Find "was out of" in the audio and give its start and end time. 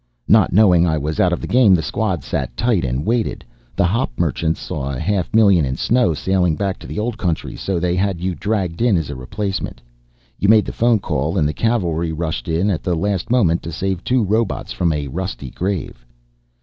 0.97-1.41